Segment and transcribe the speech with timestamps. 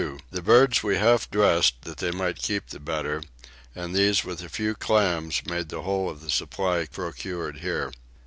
[0.31, 3.21] The birds we half dressed that they might keep the better:
[3.75, 7.91] and these with a few clams made the whole of the supply procured here.